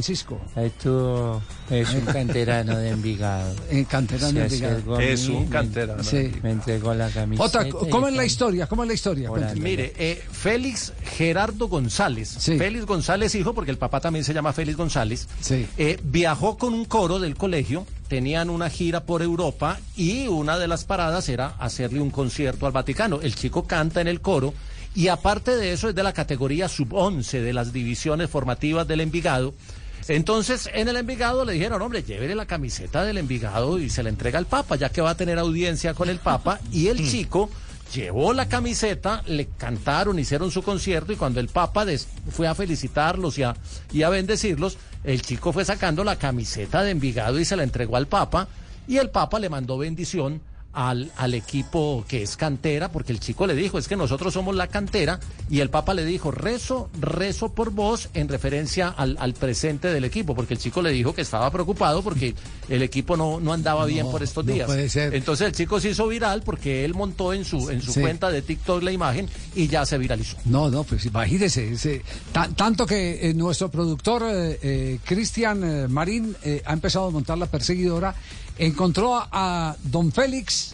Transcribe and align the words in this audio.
Francisco. 0.00 0.38
Estuvo, 0.54 1.42
es 1.70 1.88
un 1.94 2.02
canterano 2.02 2.76
de 2.76 2.90
Envigado. 2.90 3.54
En 3.70 3.84
canterano 3.86 4.38
de 4.40 4.44
Envigado. 4.44 5.00
Es 5.00 5.26
un 5.28 5.44
me- 5.44 5.48
canterano. 5.48 6.04
Sí. 6.04 6.32
Me 6.42 6.50
entregó 6.50 6.92
la 6.92 7.08
camiseta. 7.08 7.66
Y 7.66 7.70
¿cómo 7.88 8.08
es 8.08 8.14
la 8.14 8.24
historia? 8.26 8.66
¿Cómo 8.66 8.82
es 8.82 8.88
la 8.88 8.94
historia? 8.94 9.30
Mire, 9.54 9.94
eh, 9.96 10.22
Félix 10.30 10.92
Gerardo 11.16 11.68
González, 11.68 12.28
Sí. 12.38 12.58
Félix 12.58 12.84
González 12.84 13.34
hijo, 13.34 13.54
porque 13.54 13.70
el 13.70 13.78
papá 13.78 14.00
también 14.00 14.24
se 14.24 14.34
llama 14.34 14.52
Félix 14.52 14.76
González, 14.76 15.28
Sí. 15.40 15.66
eh, 15.78 15.98
viajó 16.02 16.58
con 16.58 16.74
un 16.74 16.84
coro 16.84 17.18
del 17.18 17.36
colegio, 17.36 17.86
tenían 18.08 18.50
una 18.50 18.68
gira 18.68 19.04
por 19.04 19.22
Europa 19.22 19.78
y 19.96 20.26
una 20.28 20.58
de 20.58 20.68
las 20.68 20.84
paradas 20.84 21.26
era 21.30 21.54
hacerle 21.58 22.00
un 22.00 22.10
concierto 22.10 22.66
al 22.66 22.72
Vaticano. 22.72 23.20
El 23.22 23.34
chico 23.34 23.64
canta 23.66 24.02
en 24.02 24.08
el 24.08 24.20
coro 24.20 24.52
y 24.94 25.08
aparte 25.08 25.56
de 25.56 25.72
eso 25.72 25.88
es 25.88 25.94
de 25.94 26.02
la 26.02 26.12
categoría 26.12 26.68
sub-11 26.68 27.40
de 27.42 27.52
las 27.52 27.72
divisiones 27.72 28.30
formativas 28.30 28.86
del 28.86 29.00
Envigado. 29.00 29.54
Entonces, 30.08 30.70
en 30.72 30.88
el 30.88 30.96
Envigado 30.96 31.44
le 31.44 31.54
dijeron, 31.54 31.82
hombre, 31.82 32.02
llévele 32.02 32.34
la 32.34 32.46
camiseta 32.46 33.04
del 33.04 33.18
Envigado 33.18 33.78
y 33.78 33.90
se 33.90 34.02
la 34.02 34.08
entrega 34.08 34.38
al 34.38 34.46
Papa, 34.46 34.76
ya 34.76 34.88
que 34.90 35.00
va 35.00 35.10
a 35.10 35.16
tener 35.16 35.38
audiencia 35.38 35.94
con 35.94 36.08
el 36.08 36.18
Papa. 36.18 36.60
Y 36.72 36.88
el 36.88 37.08
chico 37.08 37.50
llevó 37.94 38.32
la 38.32 38.48
camiseta, 38.48 39.22
le 39.26 39.46
cantaron, 39.56 40.18
hicieron 40.18 40.50
su 40.50 40.62
concierto 40.62 41.12
y 41.12 41.16
cuando 41.16 41.40
el 41.40 41.48
Papa 41.48 41.84
des- 41.84 42.08
fue 42.30 42.46
a 42.46 42.54
felicitarlos 42.54 43.38
y 43.38 43.42
a, 43.42 43.56
y 43.92 44.02
a 44.02 44.08
bendecirlos, 44.08 44.76
el 45.04 45.22
chico 45.22 45.52
fue 45.52 45.64
sacando 45.64 46.02
la 46.04 46.16
camiseta 46.16 46.82
de 46.82 46.90
Envigado 46.92 47.38
y 47.38 47.44
se 47.44 47.56
la 47.56 47.62
entregó 47.62 47.96
al 47.96 48.06
Papa 48.06 48.48
y 48.88 48.98
el 48.98 49.10
Papa 49.10 49.38
le 49.40 49.48
mandó 49.48 49.78
bendición 49.78 50.40
al, 50.76 51.10
al 51.16 51.32
equipo 51.34 52.04
que 52.06 52.22
es 52.22 52.36
cantera, 52.36 52.92
porque 52.92 53.10
el 53.10 53.18
chico 53.18 53.46
le 53.46 53.54
dijo, 53.54 53.78
es 53.78 53.88
que 53.88 53.96
nosotros 53.96 54.34
somos 54.34 54.54
la 54.54 54.66
cantera, 54.68 55.18
y 55.48 55.60
el 55.60 55.70
Papa 55.70 55.94
le 55.94 56.04
dijo, 56.04 56.30
rezo, 56.30 56.90
rezo 57.00 57.48
por 57.54 57.70
vos, 57.70 58.10
en 58.12 58.28
referencia 58.28 58.88
al, 58.88 59.16
al 59.18 59.32
presente 59.32 59.88
del 59.92 60.04
equipo, 60.04 60.34
porque 60.34 60.52
el 60.54 60.60
chico 60.60 60.82
le 60.82 60.90
dijo 60.90 61.14
que 61.14 61.22
estaba 61.22 61.50
preocupado 61.50 62.02
porque 62.02 62.34
el 62.68 62.82
equipo 62.82 63.16
no, 63.16 63.40
no 63.40 63.52
andaba 63.54 63.86
bien 63.86 64.10
por 64.10 64.22
estos 64.22 64.44
no 64.44 64.52
días. 64.52 64.66
puede 64.66 64.88
ser. 64.90 65.14
Entonces 65.14 65.46
el 65.46 65.52
chico 65.54 65.80
se 65.80 65.90
hizo 65.90 66.06
viral 66.08 66.42
porque 66.42 66.84
él 66.84 66.92
montó 66.94 67.32
en 67.32 67.44
su, 67.46 67.70
en 67.70 67.80
su 67.80 67.92
Sí. 67.92 68.00
cuenta 68.02 68.30
de 68.30 68.42
TikTok 68.42 68.82
la 68.82 68.92
imagen 68.92 69.28
y 69.54 69.68
ya 69.68 69.86
se 69.86 69.96
viralizó. 69.96 70.36
No, 70.44 70.68
no, 70.68 70.84
pues 70.84 71.06
imagínese. 71.06 71.72
ese- 71.72 72.02
ta- 72.32 72.48
tanto 72.54 72.84
que 72.84 73.30
eh, 73.30 73.34
nuestro 73.34 73.70
productor, 73.70 74.24
eh, 74.26 74.58
eh, 74.62 74.98
Cristian 75.04 75.64
eh, 75.64 75.88
Marín, 75.88 76.36
ha 76.66 76.72
empezado 76.72 77.06
a 77.06 77.10
montar 77.10 77.38
la 77.38 77.46
perseguidora. 77.46 78.14
Encontró 78.58 79.14
a, 79.16 79.28
a 79.30 79.76
don 79.84 80.10
Félix. 80.12 80.65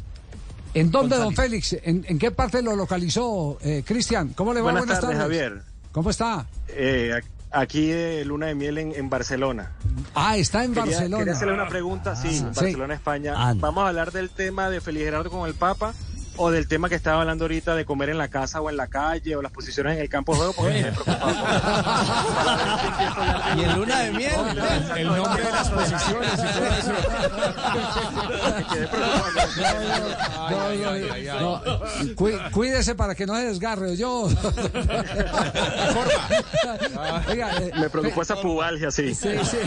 ¿En 0.74 0.90
dónde, 0.90 1.16
don 1.16 1.34
Félix? 1.34 1.74
¿En, 1.82 2.04
en 2.08 2.18
qué 2.18 2.30
parte 2.30 2.62
lo 2.62 2.74
localizó, 2.76 3.58
eh, 3.62 3.82
Cristian? 3.86 4.30
¿Cómo 4.30 4.54
le 4.54 4.60
va? 4.60 4.72
Buenas 4.72 5.00
tardes, 5.00 5.18
Javier. 5.18 5.62
¿Cómo 5.92 6.08
está? 6.10 6.46
Eh, 6.68 7.20
aquí 7.50 7.88
de 7.88 8.24
Luna 8.24 8.46
de 8.46 8.54
Miel 8.54 8.78
en, 8.78 8.94
en 8.94 9.10
Barcelona. 9.10 9.72
Ah, 10.14 10.36
está 10.38 10.64
en 10.64 10.72
Quería, 10.72 10.84
Barcelona. 10.92 11.18
quería 11.18 11.32
hacerle 11.34 11.54
una 11.54 11.68
pregunta, 11.68 12.16
sí, 12.16 12.28
en 12.28 12.34
Sí. 12.34 12.42
Barcelona, 12.44 12.94
España. 12.94 13.34
¿Vamos 13.56 13.84
a 13.84 13.88
hablar 13.88 14.12
del 14.12 14.30
tema 14.30 14.70
de 14.70 14.80
Feliz 14.80 15.02
Gerardo 15.04 15.30
con 15.30 15.46
el 15.46 15.54
Papa 15.54 15.92
o 16.36 16.50
del 16.50 16.66
tema 16.69 16.88
que 16.88 16.94
estaba 16.94 17.20
hablando 17.20 17.44
ahorita 17.44 17.75
de 17.75 17.84
comer 17.84 18.08
en 18.11 18.19
la 18.19 18.28
casa 18.28 18.61
o 18.61 18.70
en 18.70 18.77
la 18.77 18.86
calle 18.88 19.34
o 19.36 19.42
las 19.42 19.52
posiciones 19.52 19.97
en 19.97 20.02
el 20.02 20.08
campo 20.08 20.33
de 20.33 20.39
juego? 20.39 20.52
Porque 20.55 20.72
me 20.72 20.80
he 20.80 20.92
preocupado 20.92 21.34
por- 21.34 21.42
Y 23.58 23.64
en 23.64 23.74
luna 23.78 23.98
de 24.00 24.11
miel. 24.12 24.33
El 24.97 25.06
nombre 25.08 25.42
de 25.44 25.50
las 25.50 25.69
posiciones 25.70 26.33
y 26.33 26.36
todo 26.36 26.66
eso. 26.66 26.92
Me 28.56 28.64
quedé 28.64 28.86
preocupado. 28.89 30.52
No, 30.52 31.41
no, 31.41 31.61
no. 31.61 31.80
Cuí- 32.16 32.39
Cuídese 32.50 32.94
para 32.94 33.14
que 33.14 33.27
no 33.27 33.36
se 33.36 33.44
desgarre. 33.44 33.96
Yo. 33.96 34.28
Oiga, 37.28 37.50
eh, 37.61 37.70
Me 37.78 37.91
preocupó 37.91 38.22
esa 38.22 38.36
pubalgia, 38.36 38.91
sí. 38.91 39.14
Sí, 39.14 39.28
sí. 39.44 39.58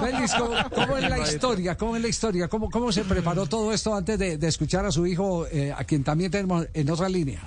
Félix, 0.00 0.34
¿cómo, 0.34 0.54
cómo 0.74 0.96
es 0.96 1.08
la 1.08 1.18
historia? 1.18 1.76
¿Cómo 1.76 1.96
es 1.96 2.02
la 2.02 2.08
historia? 2.08 2.48
¿Cómo, 2.48 2.70
cómo 2.70 2.92
se 2.92 3.04
preparó 3.04 3.46
todo 3.46 3.72
esto 3.72 3.94
antes 3.94 4.18
de, 4.18 4.38
de 4.38 4.51
escuchar 4.52 4.86
a 4.86 4.92
su 4.92 5.06
hijo, 5.06 5.46
eh, 5.48 5.72
a 5.72 5.84
quien 5.84 6.04
también 6.04 6.30
tenemos 6.30 6.66
en 6.74 6.88
otra 6.90 7.08
línea? 7.08 7.40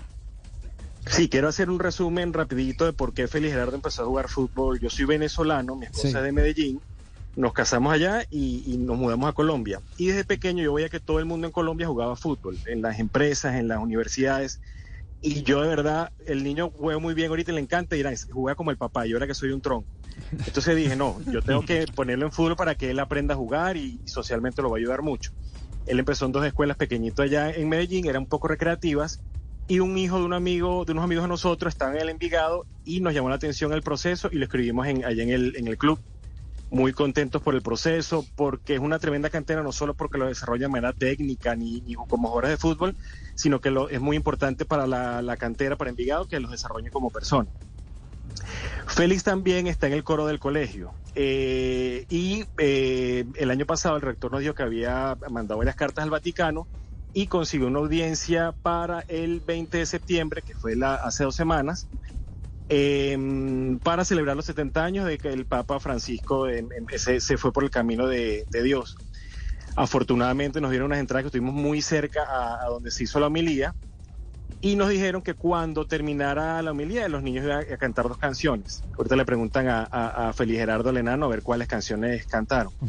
Sí, 1.08 1.30
quiero 1.30 1.48
hacer 1.48 1.70
un 1.70 1.80
resumen 1.80 2.34
rapidito 2.34 2.86
de 2.86 2.94
por 2.94 3.14
qué 3.14 3.28
Félix 3.28 3.54
Gerardo 3.54 3.76
empezó 3.76 4.04
a 4.04 4.06
jugar 4.06 4.28
fútbol. 4.28 4.80
Yo 4.80 4.90
soy 4.90 5.06
venezolano, 5.06 5.76
mi 5.76 5.86
esposa 5.86 6.10
Sí. 6.10 6.18
es 6.18 6.24
de 6.24 6.32
Medellín, 6.32 6.82
nos 7.36 7.54
casamos 7.54 7.94
allá 7.94 8.26
y, 8.32 8.64
y 8.66 8.78
nos 8.78 8.98
mudamos 8.98 9.30
a 9.30 9.34
Colombia. 9.34 9.82
Y 9.98 10.08
desde 10.08 10.24
pequeño 10.26 10.64
yo 10.64 10.74
veía 10.74 10.90
que 10.90 11.00
todo 11.00 11.20
el 11.20 11.26
mundo 11.26 11.46
en 11.46 11.54
Colombia 11.54 11.88
jugaba 11.88 12.16
fútbol, 12.16 12.58
en 12.66 12.82
las 12.82 12.98
empresas, 13.00 13.56
en 13.56 13.68
las 13.68 13.78
universidades. 13.80 14.60
Y 15.22 15.44
yo 15.44 15.62
de 15.62 15.68
verdad, 15.68 16.12
el 16.26 16.44
niño 16.44 16.72
juega 16.76 17.00
muy 17.00 17.14
bien 17.14 17.30
ahorita 17.30 17.52
y 17.52 17.56
le 17.56 17.62
encanta 17.62 17.96
ir 17.96 18.08
a 18.08 18.14
juega 18.32 18.56
como 18.56 18.72
el 18.72 18.78
papá, 18.78 19.06
yo 19.06 19.16
ahora 19.16 19.28
que 19.28 19.36
soy 19.36 19.52
un 19.52 19.62
tronco. 19.62 19.88
Entonces 20.32 20.76
dije, 20.76 20.96
no, 20.96 21.20
yo 21.32 21.42
tengo 21.44 21.62
que 21.64 21.86
ponerlo 21.96 22.26
en 22.26 22.32
fútbol 22.32 22.56
para 22.56 22.74
que 22.76 22.90
él 22.90 23.00
aprenda 23.00 23.36
a 23.36 23.38
jugar 23.38 23.78
y, 23.78 24.00
y 24.04 24.08
socialmente 24.08 24.62
lo 24.64 24.72
va 24.72 24.78
a 24.78 24.80
ayudar 24.80 25.04
mucho. 25.04 25.32
Él 25.86 26.00
empezó 26.00 26.26
en 26.26 26.32
dos 26.32 26.46
escuelas 26.46 26.78
pequeñitas 26.78 27.26
allá 27.26 27.52
en 27.52 27.70
Medellín, 27.70 28.08
eran 28.08 28.24
un 28.24 28.30
poco 28.30 28.48
recreativas, 28.48 29.20
y 29.68 29.80
un 29.80 29.98
hijo 29.98 30.20
de 30.20 30.26
un 30.26 30.34
amigo, 30.34 30.86
de 30.86 30.92
unos 30.92 31.04
amigos 31.04 31.24
de 31.24 31.30
nosotros, 31.30 31.74
estaba 31.74 31.96
en 31.96 32.02
el 32.02 32.10
Envigado 32.10 32.66
y 32.84 33.02
nos 33.02 33.14
llamó 33.14 33.30
la 33.30 33.36
atención 33.36 33.74
el 33.74 33.82
proceso 33.82 34.30
y 34.32 34.36
lo 34.36 34.46
escribimos 34.46 34.88
en, 34.88 35.04
allá 35.04 35.24
en 35.24 35.30
el, 35.30 35.56
en 35.56 35.68
el 35.68 35.78
club. 35.78 36.00
Muy 36.70 36.94
contentos 36.94 37.42
por 37.42 37.56
el 37.56 37.62
proceso, 37.62 38.26
porque 38.36 38.76
es 38.76 38.80
una 38.80 39.00
tremenda 39.00 39.30
cantera, 39.30 39.64
no 39.64 39.72
solo 39.72 39.94
porque 39.94 40.18
lo 40.18 40.28
desarrolla 40.28 40.66
de 40.66 40.72
manera 40.72 40.94
técnica 40.94 41.56
ni, 41.56 41.82
ni 41.82 41.94
como 41.94 42.28
jugadores 42.28 42.52
de 42.52 42.58
fútbol, 42.58 42.96
sino 43.36 43.62
que 43.62 43.74
es 43.92 44.02
muy 44.02 44.18
importante 44.18 44.66
para 44.66 44.86
la, 44.88 45.22
la 45.22 45.38
cantera, 45.38 45.76
para 45.76 45.92
Envigado, 45.92 46.28
que 46.28 46.40
los 46.40 46.52
desarrolle 46.52 46.90
como 46.92 47.12
persona. 47.12 47.50
Félix 48.88 49.24
también 49.24 49.68
está 49.68 49.88
en 49.88 49.94
el 49.94 50.04
coro 50.04 50.26
del 50.28 50.40
colegio. 50.40 50.94
Eh, 51.16 52.06
y 52.10 52.46
eh, 52.58 53.26
el 53.36 53.52
año 53.52 53.66
pasado 53.66 53.96
el 53.96 54.02
rector 54.02 54.32
nos 54.32 54.42
dijo 54.42 54.54
que 54.54 54.64
había 54.64 55.18
mandado 55.30 55.58
varias 55.60 55.76
cartas 55.76 56.04
al 56.04 56.10
Vaticano 56.10 56.68
y 57.14 57.28
consiguió 57.28 57.68
una 57.68 57.80
audiencia 57.80 58.54
para 58.62 59.02
el 59.08 59.40
20 59.42 59.78
de 59.78 59.86
septiembre, 59.86 60.44
que 60.44 60.54
fue 60.56 60.76
hace 60.84 61.24
dos 61.24 61.36
semanas, 61.36 61.90
eh, 62.68 63.18
para 63.84 64.04
celebrar 64.04 64.36
los 64.36 64.46
70 64.46 64.84
años 64.84 65.06
de 65.06 65.18
que 65.18 65.30
el 65.30 65.46
Papa 65.46 65.80
Francisco 65.80 66.50
en- 66.50 66.68
se, 66.98 67.38
fue 67.38 67.54
por 67.54 67.64
el 67.64 67.70
camino 67.70 68.08
de, 68.08 68.46
de 68.50 68.64
Dios. 68.64 68.98
Afortunadamente 69.78 70.60
nos 70.62 70.72
dieron 70.72 70.88
unas 70.88 71.00
entradas 71.00 71.24
que 71.24 71.28
estuvimos 71.28 71.54
muy 71.54 71.82
cerca 71.82 72.24
a, 72.24 72.66
a 72.66 72.70
donde 72.70 72.92
se 72.92 73.04
hizo 73.06 73.20
la 73.20 73.28
homilía 73.28 73.74
y 74.62 74.76
nos 74.76 74.90
dijeron 74.90 75.22
que 75.22 75.34
cuando 75.36 75.86
terminara 75.86 76.62
la 76.62 76.72
homilía 76.72 77.08
los 77.08 77.22
niños 77.22 77.44
iban 77.46 77.64
a 77.72 77.78
cantar 77.78 78.08
dos 78.08 78.18
canciones. 78.18 78.84
Ahorita 78.98 79.16
le 79.16 79.26
preguntan 79.26 79.68
a, 79.68 79.88
a, 79.92 80.30
a 80.30 80.34
Feliz 80.34 80.58
Gerardo 80.58 80.92
Lenano 80.92 81.26
a 81.26 81.30
ver 81.30 81.44
cuáles 81.44 81.68
canciones 81.68 82.26
cantaron. 82.26 82.72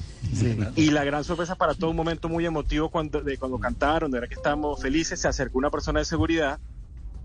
Y 0.76 0.91
la 0.91 1.05
gran 1.05 1.22
sorpresa 1.25 1.55
para 1.55 1.75
todo 1.75 1.91
un 1.91 1.97
momento 1.97 2.28
muy 2.28 2.44
emotivo 2.47 2.88
cuando, 2.88 3.21
de 3.21 3.37
cuando 3.38 3.59
cantaron, 3.59 4.10
de 4.10 4.16
verdad 4.16 4.28
que 4.28 4.34
estábamos 4.37 4.81
felices, 4.81 5.21
se 5.21 5.28
acercó 5.28 5.59
una 5.59 5.71
persona 5.71 6.00
de 6.00 6.05
seguridad 6.06 6.59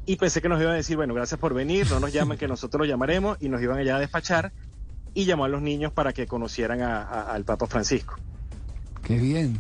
y 0.06 0.16
pensé 0.18 0.42
que 0.42 0.50
nos 0.50 0.60
iban 0.60 0.74
a 0.74 0.76
decir, 0.78 0.98
bueno, 0.98 1.14
gracias 1.14 1.40
por 1.40 1.54
venir, 1.54 1.90
no 1.90 2.00
nos 2.00 2.12
llaman, 2.12 2.38
que 2.38 2.48
nosotros 2.48 2.80
los 2.80 2.88
llamaremos 2.88 3.38
y 3.40 3.50
nos 3.50 3.62
iban 3.62 3.78
allá 3.78 3.96
a 3.96 4.00
despachar 4.00 4.52
y 5.14 5.26
llamó 5.26 5.46
a 5.46 5.50
los 5.50 5.62
niños 5.62 5.92
para 5.94 6.12
que 6.14 6.28
conocieran 6.28 6.82
a- 6.82 7.02
a- 7.04 7.34
al 7.34 7.44
Papa 7.46 7.68
Francisco. 7.68 8.16
Qué 9.04 9.18
bien. 9.18 9.58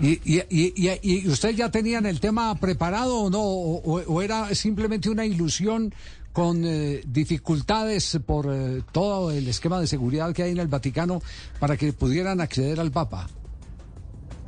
¿Y, 0.00 0.12
y, 0.24 0.42
y, 0.48 0.72
y- 0.76 1.00
y 1.02 1.28
usted 1.28 1.50
ya 1.50 1.70
tenían 1.70 2.06
el 2.06 2.20
tema 2.20 2.54
preparado 2.54 3.16
o 3.18 3.30
no? 3.30 3.42
¿O, 3.42 4.22
era 4.22 4.54
simplemente 4.54 5.10
una 5.10 5.26
ilusión 5.26 5.92
con 6.32 6.64
eh, 6.64 7.02
dificultades 7.06 8.18
por 8.24 8.46
eh, 8.50 8.82
todo 8.92 9.30
el 9.30 9.46
esquema 9.48 9.80
de 9.80 9.86
seguridad 9.86 10.32
que 10.32 10.44
hay 10.44 10.52
en 10.52 10.58
el 10.58 10.68
Vaticano 10.68 11.20
para 11.58 11.76
que 11.76 11.92
pudieran 11.92 12.40
acceder 12.40 12.80
al 12.80 12.90
Papa? 12.90 13.28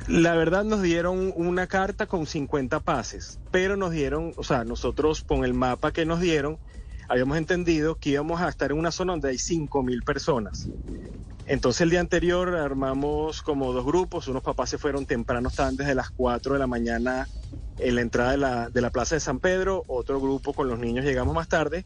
La 0.07 0.35
verdad 0.35 0.63
nos 0.65 0.81
dieron 0.81 1.31
una 1.35 1.67
carta 1.67 2.07
con 2.07 2.25
50 2.25 2.79
pases, 2.81 3.39
pero 3.51 3.77
nos 3.77 3.91
dieron, 3.91 4.33
o 4.35 4.43
sea, 4.43 4.63
nosotros 4.65 5.23
con 5.23 5.45
el 5.45 5.53
mapa 5.53 5.91
que 5.93 6.05
nos 6.05 6.19
dieron, 6.19 6.57
habíamos 7.07 7.37
entendido 7.37 7.95
que 7.95 8.09
íbamos 8.09 8.41
a 8.41 8.49
estar 8.49 8.71
en 8.71 8.79
una 8.79 8.91
zona 8.91 9.13
donde 9.13 9.29
hay 9.29 9.37
5 9.37 9.81
mil 9.81 10.01
personas. 10.03 10.67
Entonces 11.45 11.81
el 11.81 11.89
día 11.89 11.99
anterior 11.99 12.55
armamos 12.55 13.41
como 13.41 13.73
dos 13.73 13.85
grupos, 13.85 14.27
unos 14.27 14.43
papás 14.43 14.69
se 14.69 14.77
fueron 14.77 15.05
temprano, 15.05 15.49
estaban 15.49 15.75
desde 15.75 15.95
las 15.95 16.11
4 16.11 16.53
de 16.53 16.59
la 16.59 16.67
mañana 16.67 17.29
en 17.77 17.95
la 17.95 18.01
entrada 18.01 18.31
de 18.31 18.37
la, 18.37 18.69
de 18.69 18.81
la 18.81 18.91
Plaza 18.91 19.15
de 19.15 19.21
San 19.21 19.39
Pedro, 19.39 19.83
otro 19.87 20.21
grupo 20.21 20.53
con 20.53 20.67
los 20.69 20.79
niños 20.79 21.05
llegamos 21.05 21.35
más 21.35 21.47
tarde. 21.49 21.85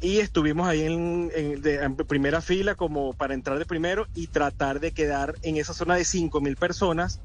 Y 0.00 0.18
estuvimos 0.20 0.68
ahí 0.68 0.82
en, 0.82 1.30
en- 1.34 1.96
primera 1.96 2.42
fila 2.42 2.74
como 2.74 3.14
para 3.14 3.34
entrar 3.34 3.58
de 3.58 3.66
primero 3.66 4.06
y 4.14 4.28
tratar 4.28 4.80
de 4.80 4.92
quedar 4.92 5.36
en 5.42 5.56
esa 5.56 5.74
zona 5.74 5.96
de 5.96 6.04
5 6.04 6.40
mil 6.40 6.56
personas 6.56 7.22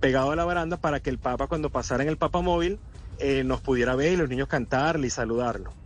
pegado 0.00 0.32
a 0.32 0.36
la 0.36 0.44
baranda 0.44 0.78
para 0.78 1.00
que 1.00 1.10
el 1.10 1.20
Papa 1.20 1.48
cuando 1.48 1.70
pasara 1.70 2.02
en 2.04 2.10
el 2.10 2.18
Papa 2.18 2.42
móvil 2.42 2.80
eh, 3.18 3.44
nos 3.44 3.62
pudiera 3.62 3.96
ver 3.96 4.12
y 4.12 4.16
los 4.16 4.28
niños 4.28 4.48
cantarle 4.48 5.06
y 5.08 5.10
saludarlo. 5.10 5.78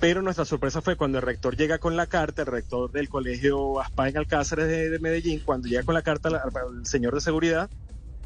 Pero 0.00 0.22
nuestra 0.22 0.44
sorpresa 0.44 0.82
fue 0.82 0.96
cuando 0.96 1.18
el 1.18 1.22
rector 1.22 1.56
llega 1.56 1.78
con 1.78 1.96
la 1.96 2.06
carta, 2.06 2.42
el 2.42 2.48
rector 2.48 2.90
del 2.90 3.08
colegio 3.08 3.80
Aspain 3.80 4.16
Alcázares 4.16 4.66
de, 4.66 4.90
de 4.90 4.98
Medellín, 4.98 5.40
cuando 5.44 5.68
llega 5.68 5.82
con 5.82 5.94
la 5.94 6.02
carta 6.02 6.28
al, 6.28 6.86
señor 6.86 7.14
de 7.14 7.20
seguridad, 7.20 7.70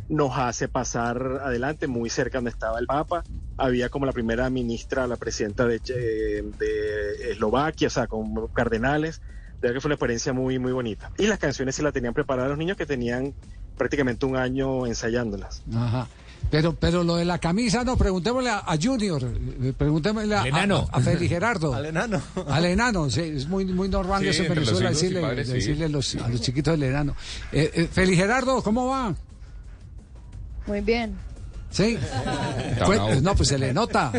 nos 0.08 0.36
hace 0.36 0.68
pasar 0.68 1.40
adelante, 1.42 1.86
muy 1.86 2.10
cerca 2.10 2.38
donde 2.38 2.50
estaba 2.50 2.78
el 2.78 2.86
Papa. 2.86 3.24
Había 3.56 3.88
como 3.88 4.06
la 4.06 4.12
primera 4.12 4.48
ministra, 4.50 5.06
la 5.06 5.16
presidenta 5.16 5.66
de, 5.66 5.78
de 5.80 7.32
Eslovaquia, 7.32 7.88
o 7.88 7.90
sea, 7.90 8.06
con 8.06 8.48
cardenales, 8.48 9.20
verdad 9.60 9.74
que 9.74 9.80
fue 9.80 9.88
una 9.88 9.94
experiencia 9.94 10.32
muy, 10.32 10.58
muy 10.58 10.72
bonita. 10.72 11.10
Y 11.18 11.26
las 11.26 11.38
canciones 11.38 11.74
se 11.74 11.82
las 11.82 11.92
tenían 11.92 12.14
preparadas 12.14 12.50
los 12.50 12.58
niños 12.58 12.76
que 12.76 12.86
tenían 12.86 13.34
prácticamente 13.76 14.26
un 14.26 14.36
año 14.36 14.86
ensayándolas. 14.86 15.62
Ajá. 15.74 16.08
Pero, 16.50 16.74
pero 16.74 17.04
lo 17.04 17.16
de 17.16 17.24
la 17.26 17.38
camisa, 17.38 17.84
no, 17.84 17.96
preguntémosle 17.98 18.48
a, 18.48 18.58
a 18.60 18.76
Junior, 18.80 19.22
eh, 19.22 19.72
preguntémosle 19.76 20.34
a, 20.34 20.40
Al 20.42 20.46
enano. 20.48 20.88
a, 20.90 20.96
a 20.96 21.00
Feli 21.00 21.28
Gerardo. 21.28 21.74
Al 21.74 21.84
enano. 21.86 22.22
Al 22.48 22.64
enano, 22.64 23.10
sí, 23.10 23.20
es 23.20 23.46
muy, 23.46 23.66
muy 23.66 23.88
normal 23.88 24.22
Sí, 24.22 24.28
eso 24.28 24.44
en 24.44 24.54
Venezuela 24.54 24.88
decirle, 24.90 25.20
padres, 25.20 25.46
sí. 25.48 25.52
decirle 25.54 25.88
los- 25.90 26.14
a 26.14 26.28
los 26.28 26.40
chiquitos 26.40 26.72
del 26.72 26.84
enano. 26.88 27.14
Eh, 27.52 27.70
eh, 27.74 27.88
Feli 27.92 28.16
Gerardo, 28.16 28.62
¿cómo 28.62 28.86
va? 28.86 29.14
Muy 30.66 30.80
bien. 30.80 31.14
Sí. 31.70 31.98
Pues, 32.86 33.22
no, 33.22 33.34
pues 33.34 33.48
se 33.50 33.58
le 33.58 33.74
nota. 33.74 34.10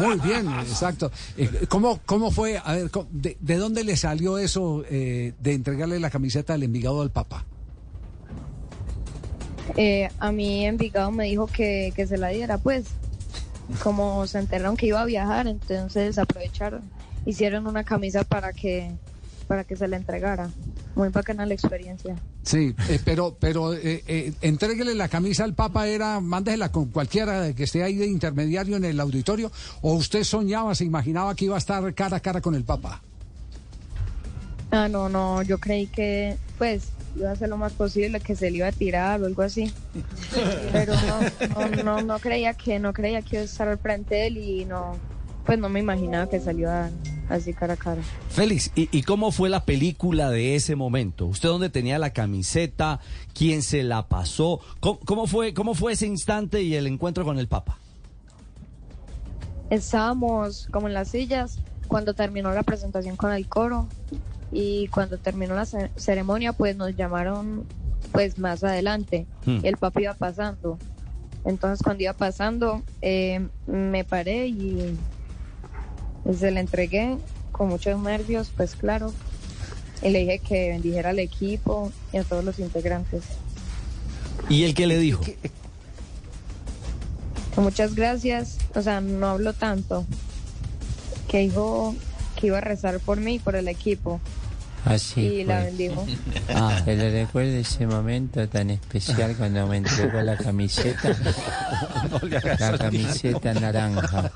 Muy 0.00 0.16
bien, 0.20 0.48
exacto. 0.60 1.10
Eh, 1.36 1.66
¿Cómo, 1.68 2.00
cómo 2.06 2.30
fue? 2.30 2.60
A 2.62 2.74
ver, 2.74 2.90
¿cómo- 2.90 3.08
de, 3.10 3.36
de 3.40 3.56
dónde 3.56 3.82
le 3.82 3.96
salió 3.96 4.38
eso 4.38 4.84
eh, 4.88 5.32
de 5.40 5.52
entregarle 5.54 5.98
la 5.98 6.10
camiseta 6.10 6.52
del 6.52 6.64
Envigado 6.64 7.02
al 7.02 7.10
Papa? 7.10 7.44
Eh, 9.76 10.08
a 10.18 10.32
mí 10.32 10.64
Envigado 10.64 11.10
me 11.10 11.24
dijo 11.24 11.46
que, 11.46 11.92
que 11.94 12.06
se 12.06 12.18
la 12.18 12.28
diera, 12.28 12.58
pues. 12.58 12.86
Como 13.82 14.26
se 14.26 14.38
enteraron 14.38 14.76
que 14.76 14.86
iba 14.86 15.02
a 15.02 15.04
viajar, 15.04 15.46
entonces 15.46 16.18
aprovecharon. 16.18 16.82
Hicieron 17.26 17.66
una 17.66 17.84
camisa 17.84 18.24
para 18.24 18.52
que, 18.52 18.90
para 19.46 19.64
que 19.64 19.76
se 19.76 19.86
la 19.88 19.96
entregara. 19.96 20.50
Muy 20.94 21.10
bacana 21.10 21.44
la 21.44 21.54
experiencia. 21.54 22.16
Sí, 22.42 22.74
eh, 22.88 22.98
pero, 23.04 23.36
pero 23.38 23.74
eh, 23.74 24.02
eh, 24.06 24.32
entréguele 24.40 24.94
la 24.94 25.08
camisa 25.08 25.44
al 25.44 25.54
Papa, 25.54 25.86
era, 25.86 26.18
mándesela 26.18 26.72
con 26.72 26.86
cualquiera 26.86 27.52
que 27.52 27.64
esté 27.64 27.82
ahí 27.82 27.96
de 27.96 28.06
intermediario 28.06 28.76
en 28.76 28.86
el 28.86 28.98
auditorio, 28.98 29.52
o 29.82 29.92
usted 29.92 30.24
soñaba, 30.24 30.74
se 30.74 30.84
imaginaba 30.84 31.34
que 31.34 31.44
iba 31.44 31.56
a 31.56 31.58
estar 31.58 31.94
cara 31.94 32.16
a 32.16 32.20
cara 32.20 32.40
con 32.40 32.54
el 32.54 32.64
Papa. 32.64 33.02
Ah, 34.70 34.88
no, 34.88 35.08
no, 35.10 35.42
yo 35.42 35.58
creí 35.58 35.88
que, 35.88 36.38
pues, 36.56 36.84
iba 37.18 37.30
a 37.30 37.32
hacer 37.32 37.48
lo 37.48 37.56
más 37.56 37.72
posible, 37.72 38.20
que 38.20 38.34
se 38.36 38.50
le 38.50 38.58
iba 38.58 38.66
a 38.68 38.72
tirar 38.72 39.20
o 39.22 39.26
algo 39.26 39.42
así. 39.42 39.72
Pero 40.72 40.94
no, 40.94 41.68
no, 41.68 41.82
no, 41.82 42.02
no 42.02 42.18
creía 42.18 42.54
que, 42.54 42.78
no 42.78 42.92
creía 42.92 43.22
que 43.22 43.36
iba 43.36 43.42
a 43.42 43.44
estar 43.44 43.68
al 43.68 43.78
frente 43.78 44.14
de 44.14 44.26
él 44.28 44.36
y 44.38 44.64
no, 44.64 44.96
pues 45.44 45.58
no 45.58 45.68
me 45.68 45.80
imaginaba 45.80 46.28
que 46.28 46.40
salió 46.40 46.70
a- 46.70 46.90
así 47.28 47.52
cara 47.52 47.74
a 47.74 47.76
cara. 47.76 48.00
Félix, 48.30 48.70
¿y, 48.74 48.88
y 48.96 49.02
cómo 49.02 49.32
fue 49.32 49.50
la 49.50 49.64
película 49.64 50.30
de 50.30 50.54
ese 50.54 50.76
momento? 50.76 51.26
¿Usted 51.26 51.48
dónde 51.48 51.68
tenía 51.68 51.98
la 51.98 52.10
camiseta? 52.14 53.00
¿Quién 53.34 53.62
se 53.62 53.82
la 53.82 54.06
pasó? 54.08 54.60
¿Cómo, 54.80 54.98
cómo 55.00 55.26
fue, 55.26 55.52
¿Cómo 55.52 55.74
fue 55.74 55.92
ese 55.92 56.06
instante 56.06 56.62
y 56.62 56.74
el 56.74 56.86
encuentro 56.86 57.24
con 57.24 57.38
el 57.38 57.48
Papa? 57.48 57.76
Estábamos 59.70 60.66
como 60.70 60.88
en 60.88 60.94
las 60.94 61.08
sillas 61.08 61.58
cuando 61.88 62.14
terminó 62.14 62.52
la 62.52 62.62
presentación 62.62 63.16
con 63.16 63.32
el 63.32 63.46
coro 63.48 63.86
y 64.52 64.88
cuando 64.88 65.18
terminó 65.18 65.54
la 65.54 65.66
ce- 65.66 65.90
ceremonia 65.96 66.52
pues 66.52 66.76
nos 66.76 66.94
llamaron 66.96 67.64
pues 68.12 68.38
más 68.38 68.64
adelante 68.64 69.26
Hmm. 69.44 69.58
el 69.62 69.76
papi 69.76 70.02
iba 70.04 70.14
pasando 70.14 70.78
entonces 71.44 71.82
cuando 71.82 72.02
iba 72.02 72.12
pasando 72.14 72.82
eh, 73.02 73.46
me 73.66 74.04
paré 74.04 74.46
y, 74.48 74.96
y 76.28 76.34
se 76.34 76.50
le 76.50 76.60
entregué 76.60 77.16
con 77.52 77.68
muchos 77.68 78.00
nervios 78.00 78.50
pues 78.56 78.74
claro 78.76 79.12
y 80.02 80.10
le 80.10 80.20
dije 80.20 80.38
que 80.38 80.68
bendijera 80.70 81.10
al 81.10 81.18
equipo 81.18 81.90
y 82.12 82.16
a 82.18 82.24
todos 82.24 82.44
los 82.44 82.58
integrantes 82.58 83.22
¿Y 84.48 84.62
el 84.64 84.72
que 84.74 84.86
le 84.86 84.96
dijo? 84.98 85.22
Muchas 87.56 87.94
gracias. 87.94 88.56
O 88.74 88.80
sea, 88.82 89.00
no 89.00 89.26
hablo 89.26 89.52
tanto. 89.52 90.06
Que 91.26 91.40
dijo 91.40 91.94
que 92.38 92.46
iba 92.48 92.58
a 92.58 92.62
rezar 92.62 92.98
por 93.00 93.18
mí 93.18 93.34
y 93.36 93.38
por 93.38 93.56
el 93.56 93.68
equipo. 93.68 94.20
Así 94.84 95.20
y 95.20 95.44
la 95.44 95.56
fue. 95.56 95.64
bendijo. 95.66 96.06
Ah, 96.54 96.80
Se 96.84 96.94
le 96.96 97.10
recuerda 97.10 97.50
ese 97.58 97.84
momento 97.86 98.48
tan 98.48 98.70
especial 98.70 99.34
cuando 99.36 99.66
me 99.66 99.78
entregó 99.78 100.20
la 100.22 100.36
camiseta, 100.36 101.14
la 102.60 102.78
camiseta 102.78 103.54
naranja. 103.54 104.30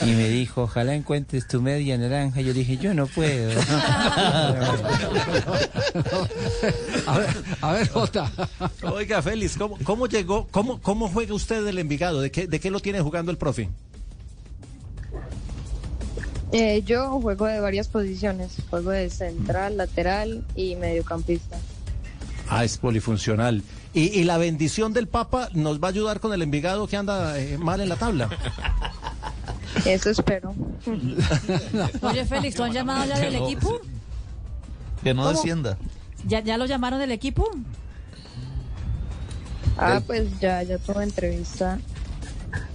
Y 0.00 0.06
me 0.12 0.28
dijo, 0.30 0.62
ojalá 0.62 0.94
encuentres 0.94 1.46
tu 1.46 1.60
media 1.60 1.98
naranja. 1.98 2.40
Yo 2.40 2.54
dije, 2.54 2.78
yo 2.78 2.94
no 2.94 3.06
puedo. 3.06 3.52
A 7.06 7.18
ver, 7.18 7.28
a 7.60 7.72
ver, 7.72 7.88
Jota. 7.88 8.30
Oiga, 8.82 9.22
Félix, 9.22 9.56
¿cómo, 9.56 9.78
cómo 9.84 10.06
llegó, 10.06 10.46
cómo, 10.50 10.80
cómo 10.80 11.08
juega 11.08 11.34
usted 11.34 11.64
del 11.64 11.78
Envigado? 11.78 12.20
¿De 12.20 12.30
qué, 12.30 12.46
¿De 12.46 12.60
qué 12.60 12.70
lo 12.70 12.80
tiene 12.80 13.00
jugando 13.00 13.30
el 13.30 13.38
profe? 13.38 13.68
Eh, 16.52 16.82
yo 16.84 17.20
juego 17.20 17.46
de 17.46 17.60
varias 17.60 17.88
posiciones. 17.88 18.56
Juego 18.70 18.90
de 18.90 19.10
central, 19.10 19.76
lateral 19.76 20.44
y 20.54 20.76
mediocampista. 20.76 21.58
Ah, 22.48 22.64
es 22.64 22.78
polifuncional. 22.78 23.62
¿Y, 23.92 24.18
y 24.18 24.24
la 24.24 24.38
bendición 24.38 24.92
del 24.92 25.08
Papa 25.08 25.48
nos 25.52 25.80
va 25.80 25.88
a 25.88 25.90
ayudar 25.90 26.20
con 26.20 26.32
el 26.32 26.42
Envigado 26.42 26.86
que 26.86 26.96
anda 26.96 27.38
eh, 27.38 27.58
mal 27.58 27.80
en 27.80 27.88
la 27.88 27.96
tabla? 27.96 28.28
Eso 29.84 30.10
espero. 30.10 30.54
Oye, 32.02 32.24
Félix, 32.24 32.56
¿tú 32.56 32.64
has 32.64 32.72
llamado 32.72 33.04
ya 33.06 33.18
del 33.18 33.36
equipo? 33.36 33.80
Que 35.02 35.14
no 35.14 35.22
¿Cómo? 35.22 35.34
descienda. 35.34 35.76
¿Ya, 36.26 36.40
¿Ya 36.40 36.56
lo 36.56 36.66
llamaron 36.66 36.98
del 36.98 37.12
equipo? 37.12 37.48
Ah, 39.76 40.00
pues 40.06 40.26
ya, 40.40 40.62
ya 40.62 40.78
tuve 40.78 41.04
entrevista 41.04 41.78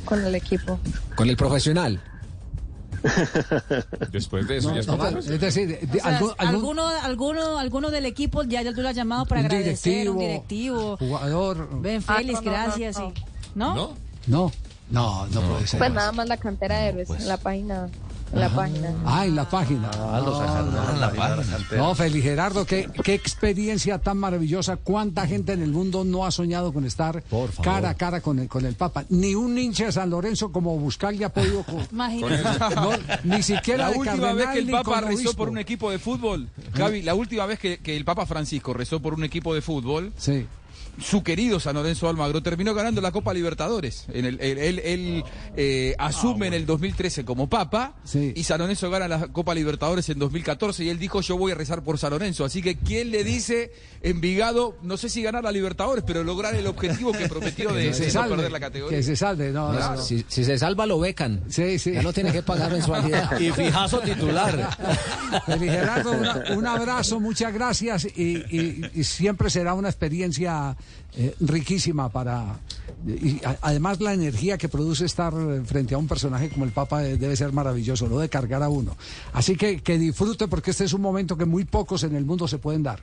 con 0.05 0.23
el 0.25 0.35
equipo. 0.35 0.79
Con 1.15 1.29
el 1.29 1.35
profesional. 1.35 2.01
Después 4.11 4.47
de 4.47 4.57
eso 4.57 4.73
ya 4.73 4.79
es 4.81 4.87
No, 4.87 4.97
pero, 4.97 5.19
es 5.19 5.39
decir, 5.39 5.67
de- 5.79 5.99
O 5.99 6.01
sea, 6.01 6.17
algún- 6.17 6.33
algún- 6.37 6.55
alguno, 6.79 6.87
alguno, 6.87 7.57
alguno 7.59 7.91
del 7.91 8.05
equipo 8.05 8.43
ya, 8.43 8.61
ya 8.61 8.73
tú 8.73 8.81
lo 8.81 8.89
has 8.89 8.95
llamado 8.95 9.25
para 9.25 9.41
un 9.41 9.45
agradecer, 9.47 10.09
un 10.09 10.17
directivo. 10.19 10.97
jugador. 10.97 11.81
Ven, 11.81 12.03
Ah, 12.07 12.15
Félix, 12.17 12.41
no, 12.41 12.51
no, 12.51 12.57
no, 12.57 12.63
gracias. 12.65 12.97
no. 12.97 13.09
y- 13.09 13.13
¿No? 13.55 13.75
¿No? 13.75 13.95
No, 14.27 14.51
no, 14.89 15.27
no 15.27 15.41
puede 15.41 15.67
ser. 15.67 15.79
Pues 15.79 15.91
nada 15.93 16.11
más 16.11 16.27
la 16.27 16.37
cantera 16.37 16.77
de 16.79 16.87
héroes 16.89 17.09
en 17.09 17.27
la 17.27 17.37
página. 17.37 17.89
En 18.33 18.39
la 18.39 18.49
página. 18.49 18.93
Ah, 19.05 19.25
en 19.27 19.35
la 19.35 19.47
página. 19.47 19.91
Ah, 19.93 20.21
lo 20.25 20.35
sacaron 20.37 20.75
en 20.95 20.99
la 20.99 21.11
página. 21.11 21.57
No, 21.77 21.93
Feli 21.93 22.21
Gerardo, 22.21 22.65
qué, 22.65 22.89
qué 23.03 23.13
experiencia 23.13 23.99
tan 23.99 24.17
maravillosa. 24.17 24.77
¿Cuánta 24.77 25.27
gente 25.27 25.53
en 25.53 25.61
el 25.61 25.69
mundo 25.71 26.03
no 26.03 26.25
ha 26.25 26.31
soñado 26.31 26.73
con 26.73 26.83
estar 26.85 27.23
cara 27.61 27.89
a 27.89 27.93
cara 27.93 28.21
con 28.21 28.39
el, 28.39 28.47
con 28.47 28.65
el 28.65 28.73
Papa? 28.73 29.05
Ni 29.09 29.35
un 29.35 29.57
hincha 29.57 29.85
de 29.85 29.91
San 29.91 30.09
Lorenzo 30.09 30.51
como 30.51 30.75
Buscalia 30.79 31.27
ha 31.27 31.29
podido... 31.29 31.63
Imagínate. 31.91 32.75
no, 32.75 32.91
ni 33.23 33.43
siquiera 33.43 33.85
La 33.85 33.91
de 33.91 33.97
última 33.99 34.15
Cardenal 34.17 34.35
vez 34.37 34.49
que 34.49 34.59
el 34.59 34.69
Papa 34.71 35.01
rezó 35.01 35.33
por 35.35 35.49
un 35.49 35.57
equipo 35.59 35.91
de 35.91 35.99
fútbol, 35.99 36.49
Javi, 36.73 37.03
la 37.03 37.13
última 37.13 37.45
vez 37.45 37.59
que, 37.59 37.77
que 37.77 37.95
el 37.95 38.03
Papa 38.03 38.25
Francisco 38.25 38.73
rezó 38.73 38.99
por 38.99 39.13
un 39.13 39.23
equipo 39.23 39.53
de 39.53 39.61
fútbol, 39.61 40.11
Sí. 40.17 40.47
Su 41.01 41.23
querido 41.23 41.59
San 41.59 41.75
Lorenzo 41.75 42.07
Almagro 42.07 42.43
terminó 42.43 42.73
ganando 42.73 43.01
la 43.01 43.11
Copa 43.11 43.33
Libertadores. 43.33 44.05
En 44.13 44.25
el, 44.25 44.39
él 44.39 45.23
eh, 45.55 45.95
asume 45.97 46.47
en 46.47 46.53
el 46.53 46.65
2013 46.65 47.25
como 47.25 47.49
Papa 47.49 47.95
Sí. 48.03 48.33
y 48.35 48.43
San 48.43 48.59
Lorenzo 48.59 48.89
gana 48.89 49.07
la 49.07 49.27
Copa 49.27 49.55
Libertadores 49.55 50.07
en 50.09 50.19
2014 50.19 50.83
y 50.83 50.89
él 50.89 50.99
dijo 50.99 51.21
yo 51.21 51.37
voy 51.37 51.51
a 51.51 51.55
rezar 51.55 51.83
por 51.83 51.97
San 51.97 52.11
Lorenzo. 52.11 52.45
Así 52.45 52.61
que 52.61 52.77
¿quién 52.77 53.11
le 53.11 53.23
dice 53.23 53.71
Envigado, 54.01 54.77
no 54.81 54.97
sé 54.97 55.09
si 55.09 55.23
ganar 55.23 55.43
la 55.43 55.51
Libertadores, 55.51 56.03
pero 56.05 56.23
lograr 56.23 56.53
el 56.55 56.67
objetivo 56.67 57.11
que 57.13 57.27
prometió 57.29 57.71
de, 57.73 57.85
Que 57.87 57.93
se 57.93 58.05
de 58.07 58.13
no 58.13 58.27
perder 58.29 58.51
la 58.51 58.59
categoría? 58.59 58.97
Que 58.97 59.03
se 59.03 59.15
salve, 59.15 59.51
no, 59.51 59.71
no, 59.71 59.95
no. 59.95 60.01
Si, 60.01 60.25
si 60.27 60.43
se 60.43 60.57
salva, 60.57 60.85
lo 60.85 60.99
becan. 60.99 61.41
Sí, 61.49 61.79
sí. 61.79 61.93
Ya 61.93 62.01
no 62.03 62.11
tiene 62.13 62.31
que 62.31 62.43
pagar 62.43 62.71
mensualidad. 62.71 63.39
y 63.39 63.51
fijazo 63.51 63.99
titular. 64.01 64.77
Feli 65.45 65.69
Gerardo, 65.69 66.11
una- 66.11 66.43
un 66.55 66.67
abrazo, 66.67 67.19
muchas 67.19 67.53
gracias 67.53 68.05
y, 68.15 68.37
y- 68.49 68.91
y 68.93 69.03
siempre 69.03 69.49
será 69.49 69.73
una 69.73 69.89
experiencia 69.89 70.75
eh, 71.15 71.35
riquísima 71.39 72.09
para... 72.09 72.59
Y 73.05 73.43
a- 73.45 73.57
además 73.61 73.99
la 74.01 74.13
energía 74.13 74.57
que 74.57 74.69
produce 74.69 75.05
estar 75.05 75.33
eh, 75.33 75.61
frente 75.65 75.93
a 75.95 75.97
un 75.97 76.07
personaje 76.07 76.49
como 76.49 76.65
el 76.65 76.71
Papa 76.71 77.05
eh, 77.05 77.17
debe 77.17 77.35
ser 77.35 77.51
maravilloso, 77.51 78.07
lo 78.07 78.19
de 78.19 78.29
cargar 78.29 78.63
a 78.63 78.69
uno. 78.69 78.95
Así 79.33 79.55
que 79.55 79.81
que 79.81 79.97
disfrute 79.97 80.47
porque 80.47 80.71
este 80.71 80.85
es 80.85 80.93
un 80.93 81.01
momento 81.01 81.37
que 81.37 81.45
muy 81.45 81.65
pocos 81.65 82.03
en 82.03 82.15
el 82.15 82.25
mundo 82.25 82.47
se 82.47 82.57
pueden 82.57 82.83
dar. 82.83 82.99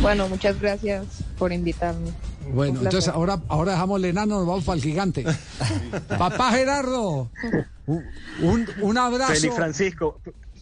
Bueno, 0.00 0.28
muchas 0.28 0.60
gracias 0.60 1.06
por 1.38 1.52
invitarme. 1.52 2.10
Bueno, 2.52 2.78
entonces 2.80 3.08
ahora, 3.08 3.40
ahora 3.48 3.72
dejamos 3.72 3.98
el 3.98 4.06
enano, 4.06 4.38
nos 4.38 4.46
vamos 4.46 4.64
para 4.64 4.76
el 4.76 4.82
gigante. 4.82 5.24
Papá 6.08 6.52
Gerardo, 6.52 7.30
un, 7.86 8.66
un, 8.80 8.98
abrazo. 8.98 9.34
Félix 9.34 9.54
Francisco, 9.54 10.20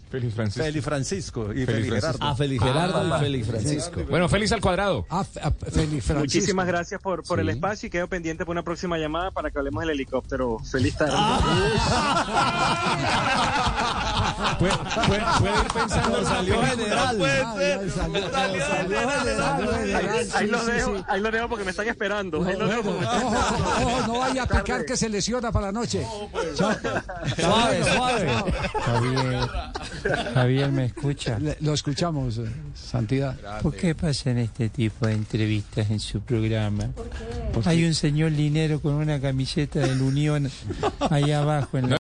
Félix 0.08 0.34
Francisco. 0.34 0.64
Félix 0.64 0.84
Francisco 0.84 1.52
y 1.52 1.66
Félix. 1.66 1.94
Gerardo. 1.94 2.18
Ah, 2.22 2.34
Félix 2.36 2.62
Gerardo 2.62 3.12
Ah, 3.12 3.18
y 3.18 3.20
Félix 3.24 3.46
Francisco. 3.48 4.00
Bueno, 4.08 4.28
Félix 4.28 4.52
al 4.52 4.60
cuadrado. 4.60 5.04
Ah, 5.10 5.24
ah, 5.42 5.50
Félix 5.50 6.04
Francisco. 6.04 6.18
Muchísimas 6.20 6.66
gracias 6.66 7.00
por, 7.00 7.24
por 7.24 7.40
el 7.40 7.48
espacio 7.48 7.88
y 7.88 7.90
quedo 7.90 8.06
pendiente 8.08 8.44
para 8.44 8.52
una 8.52 8.62
próxima 8.62 8.98
llamada 8.98 9.32
para 9.32 9.50
que 9.50 9.58
hablemos 9.58 9.80
del 9.82 9.90
helicóptero. 9.90 10.58
Feliz 10.60 10.96
tarde. 10.96 11.16
Puede, 14.58 14.72
puede- 15.06 15.22
puede 15.38 15.60
ir 15.60 15.68
pensando 15.72 16.24
Salió 16.24 16.62
general. 16.62 17.22
Ah, 17.24 17.54
Ahí, 17.56 17.90
general, 18.10 18.54
ahí 20.16 20.26
sí, 20.26 20.46
lo 20.46 20.64
dejo, 20.64 21.04
ahí 21.08 21.20
lo 21.20 21.30
dejo 21.30 21.48
porque 21.48 21.64
me 21.64 21.70
están 21.70 21.88
esperando. 21.88 22.44
Ahí 22.44 22.56
lo 22.56 22.66
dejo 22.68 22.90
ojo, 22.90 24.06
no 24.06 24.18
vaya 24.20 24.42
a 24.44 24.46
picar 24.46 24.84
que 24.84 24.96
se 24.96 25.08
lesiona 25.08 25.50
para 25.52 25.66
la 25.66 25.72
noche. 25.72 26.06
Chao. 26.54 26.72
Suave, 27.36 27.84
suave. 27.84 28.30
Javier, 28.84 29.48
Javier, 30.34 30.70
¿me 30.72 30.86
escucha? 30.86 31.38
Le- 31.38 31.56
Lo 31.60 31.74
escuchamos, 31.74 32.38
eh, 32.38 32.42
Santidad. 32.74 33.36
¿Por 33.62 33.74
qué 33.74 33.94
pasan 33.94 34.38
este 34.38 34.68
tipo 34.68 35.06
de 35.06 35.14
entrevistas 35.14 35.90
en 35.90 36.00
su 36.00 36.20
programa? 36.20 36.90
Hay 37.64 37.84
un 37.84 37.94
señor 37.94 38.32
linero 38.32 38.80
con 38.80 38.94
una 38.94 39.20
camiseta 39.20 39.80
de 39.80 39.94
la 39.94 40.02
Unión 40.02 40.50
ahí 41.10 41.32
abajo 41.32 41.78
en 41.78 41.88
la 41.88 41.94